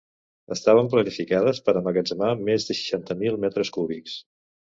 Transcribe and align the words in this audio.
Estaven 0.53 0.87
planificades 0.93 1.59
per 1.67 1.75
emmagatzemar 1.81 2.31
més 2.49 2.67
de 2.69 2.77
seixanta 2.79 3.19
mil 3.23 3.37
metres 3.45 3.75
cúbics. 3.79 4.17